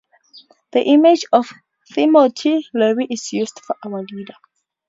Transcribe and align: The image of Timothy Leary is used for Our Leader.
The 0.71 0.79
image 0.81 1.25
of 1.31 1.53
Timothy 1.93 2.67
Leary 2.73 3.05
is 3.11 3.31
used 3.33 3.59
for 3.59 3.75
Our 3.85 4.01
Leader. 4.01 4.33